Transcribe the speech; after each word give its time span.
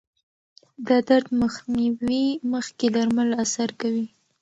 د 0.87 0.89
درد 1.09 1.27
مخنیوي 1.41 2.25
مخکې 2.53 2.87
درمل 2.95 3.29
اثر 3.43 3.69
کوي. 3.81 4.07